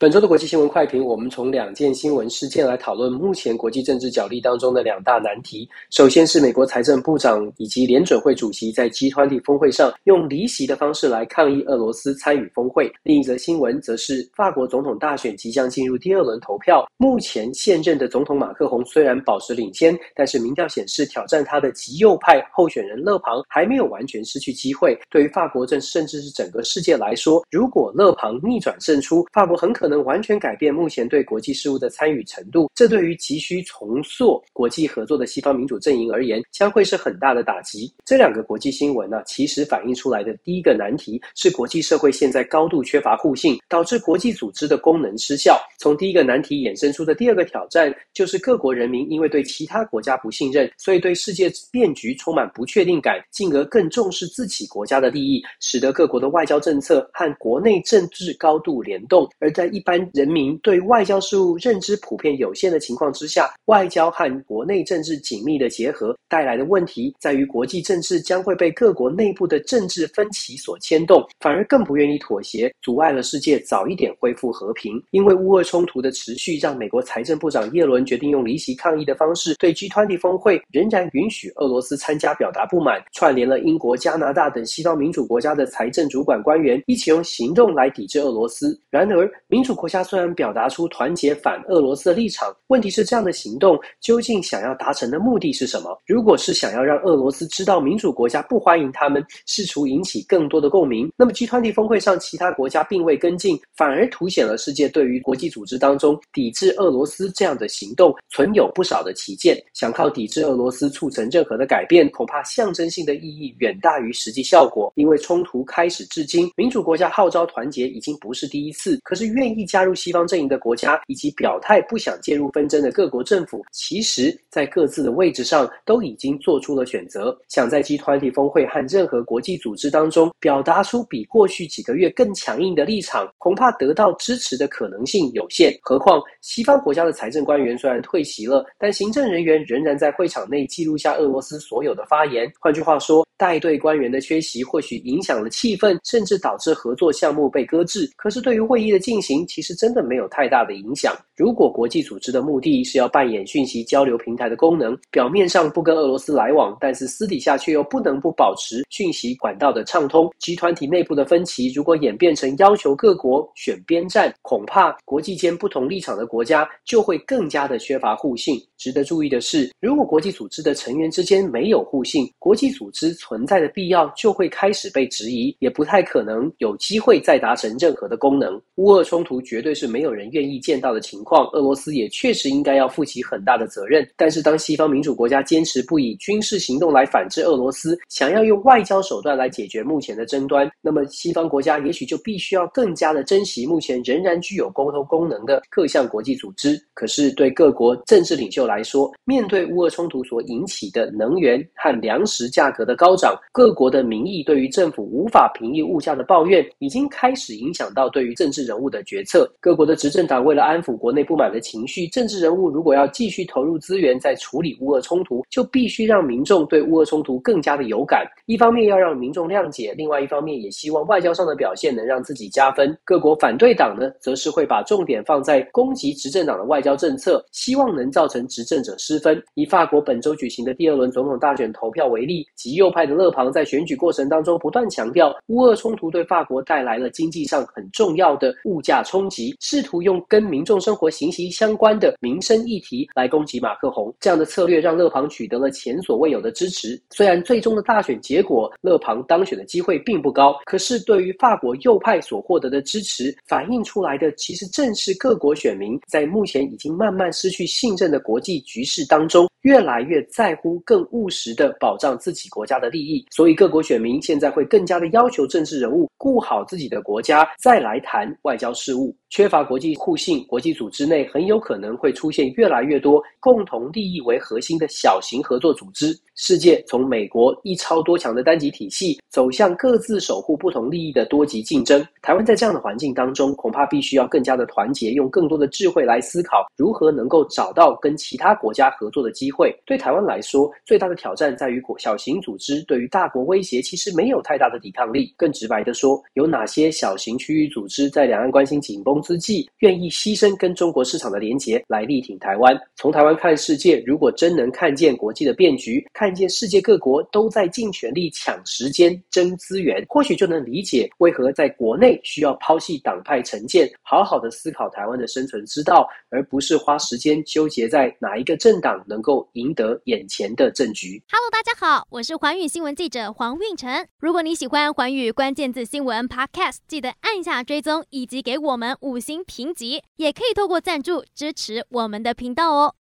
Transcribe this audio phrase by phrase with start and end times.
[0.00, 5.68] 本周的国际新闻快评，我们从两件新闻事件来讨论目前国际政治角力当中的两大难题。
[5.90, 12.90] 首先是美国财政部长以及联准会主席在 G20 峰会上用离席的方式来抗议俄罗斯参与峰会。
[13.02, 16.82] 另一则新闻则是法国总统大选即将进入第二轮投票。
[16.96, 24.98] 目前现任的总统马克宏虽然保持领先，但是民调显示挑战他的极右派候选人勒庞还没有完全失去机会。
[25.10, 30.00] 对于法国政甚至是整个世界来说，如果勒庞逆转胜出，法国很可能能。
[30.10, 37.92] 完全改变目前对国际事务的参与程度，这对于急需重塑国际合作的西方民主阵营而言，将会是很大的打击。
[38.04, 45.60] 这两个国际新闻呢、其实反映出来的第一个难题是国际社会现在高度缺乏互信，导致国际组织的功能失效。
[45.78, 75.02] 从第一个难题衍生出的第二个挑战，就是各国人民因为对其他国家不信任，所以对世界变局充满不确定感，进而更重视自己国家的利益，使得各国的外交政策和国内政治高度联动，而在一一般人民对外交事务认知普遍有限的情况之下，外交和国内政治紧密的结合带来的问题在于，国际政治将会被各国内部的政治分歧所牵动，反而更不愿意妥协，阻碍了世界早一点恢复和平。
[75.12, 88.78] 因为乌俄冲突的持续，让美国财政部长耶伦决定用离席抗议的方式，对 G20 峰会仍然允许俄罗斯参加表达不满，串联了英国、加拿大等西方民主国家的财政主管官员一起用行动来抵制俄罗斯。
[88.90, 95.96] 然而，民主国家虽然表达出团结反俄罗斯的立场，问题是这样的行动究竟想要达成的目的是什么？
[96.06, 109.56] 如果是想要让俄罗斯知道民主国家不欢迎他们，试图引起更多的共鸣，那么 G20 峰会上其他国家并未跟进，反而凸显了世界对于国际组织当中抵制俄罗斯这样的行动存有不少的歧见。
[109.72, 114.92] 想靠抵制俄罗斯促成任何的改变，恐怕象征性的意义远大于实际效果。
[114.96, 119.59] 因为冲突开始至今，民主国家号召团结已经不是第一次，可是愿意。
[119.64, 127.36] 加入西方阵营的国家，以及表态不想介入纷争的各国政府，其实，在各自的位置上都已经做出了选择。
[127.48, 135.76] 想在 G20 峰会和任何国际组织当中表达出比过去几个月更强硬的立场，恐怕得到支持的可能性有限。
[135.82, 142.50] 何况，西方国家的财政官员虽然退席了，但行政人员仍然在会场内记录下俄罗斯所有的发言。
[142.60, 148.10] 换句话说，带队官员的缺席或许影响了气氛，甚至导致合作项目被搁置。
[148.16, 151.14] 可是，对于会议的进行，其实真的没有太大的影响。
[151.36, 160.30] 如果国际组织的目的是要扮演讯息交流平台的功能，表面上不跟俄罗斯来往，但是私底下却又不能不保持讯息管道的畅通。
[160.38, 168.60] 集团体内部的分歧如果演变成要求各国选边站，恐怕国际间不同立场的国家就会更加的缺乏互信。
[168.80, 178.58] 值得注意的是，如果国际组织的成员之间没有互信，国际组织存在的必要就会开始被质疑，也不太可能有机会再达成任何的功能。
[178.76, 179.38] 乌俄冲突。
[179.50, 181.44] 绝对是没有人愿意见到的情况。
[181.52, 184.08] 俄罗斯也确实应该要负起很大的责任。
[184.16, 196.80] 但是，当西方民主国家坚持不以军事行动来反制俄罗斯，想要用外交手段来解决目前的争端，那么西方国家也许就必须要更加的珍惜目前仍然具有沟通功能的各项国际组织。
[196.94, 209.50] 可是，对各国政治领袖来说，面对乌俄冲突所引起的能源和粮食价格的高涨，各国的民意对于政府无法平抑物价的抱怨，已经开始影响到对于政治人物的决策。
[209.60, 218.24] 各国的执政党为了安抚国内不满的情绪，政治人物如果要继续投入资源在处理乌俄冲突，就必须让民众对乌俄冲突更加的有感。
[218.46, 222.96] 一方面要让民众谅解，另外一方面也希望外交上的表现能让自己加分。
[223.04, 229.42] 各国反对党呢，则是会把重点放在攻击执政党的外交政策，希望能造成执执政者失分。
[229.54, 239.30] 以法国本周举行的第二轮总统大选投票为例，极右派的勒庞在选举过程当中不断强调，乌俄冲突对法国带来了经济上很重要的物价冲。
[239.30, 247.00] 击，试图用跟民众生活息息相关的民生议题来攻击马克宏，这样的策略让勒庞取得了前所未有的支持。
[247.10, 263.26] 虽然最终的大选结果，勒庞当选的机会并不高，可是对于法国右派所获得的支持，反映出来的其实正是各国选民在目前已经慢慢失去信任的国际局势当中，越来越在乎更务实的保障自己国家的利益。
[263.30, 269.14] 所以各国选民现在会更加的要求政治人物顾好自己的国家，再来谈外交事务。
[269.28, 276.18] 缺乏国际互信，国际组织内很有可能会出现越来越多共同利益为核心的小型合作组织。
[276.34, 282.04] 世界从美国一超多强的单极体系，走向各自守护不同利益的多极竞争。
[282.22, 289.74] 台湾在这样的环境当中，恐怕必须要更加的团结，用更多的智慧来思考，如何能够找到跟其他国家合作的机机会。
[289.84, 295.34] 对台湾来说，最大的挑战在于小型组织对于大国威胁其实没有太大的抵抗力。
[295.36, 302.78] 更直白的说，有哪些小型区域组织在两岸关系紧绷之际，愿意牺牲跟中国市场的连结来力挺台湾？
[302.94, 321.22] 从台湾看世界，如果真能看见国际的变局，看见世界各国都在尽全力抢时间、争资源，或许就能理解为何在国内需要抛弃党派成见，好好的思考台湾的生存之道，而不是花时间纠结在哪一个政党能够赢得眼前的政局。
[321.30, 324.06] Hello，大家好，我是环宇新闻记者黄运成。
[324.18, 332.94] 如果你喜欢环宇关键字新闻 Podcast，记得按下追踪以及给我们五星评级，也可以透过赞助支持我们的频道哦。